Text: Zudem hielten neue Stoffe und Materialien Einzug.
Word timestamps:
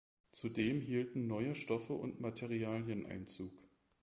Zudem 0.31 0.81
hielten 0.81 1.27
neue 1.27 1.53
Stoffe 1.53 1.93
und 1.93 2.21
Materialien 2.21 3.05
Einzug. 3.05 3.51